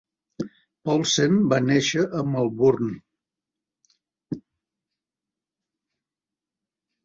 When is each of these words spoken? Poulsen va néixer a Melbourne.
Poulsen 0.87 1.35
va 1.51 1.59
néixer 1.65 2.07
a 2.21 2.23
Melbourne. 2.31 2.89